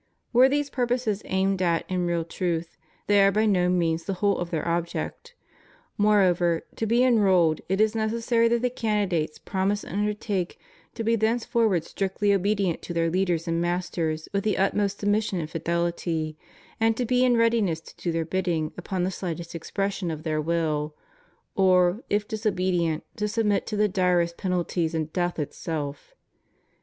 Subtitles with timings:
[0.33, 4.15] Were these pur poses aimed at in real truth, they are by no means the
[4.15, 5.35] whole of their object.
[5.95, 10.57] Moreover, to be enrolled, it is necessary that the candidates promise and under take
[10.95, 15.51] to be thenceforward strictly obedient to their leaders and masters with the utmost submission and
[15.51, 16.35] fidehty,
[16.79, 20.23] and to be in readiness to do their bidding upon the slight est expression of
[20.23, 20.95] their will;
[21.55, 26.15] or, if disobedient, to submit to the direst penalties and death itself.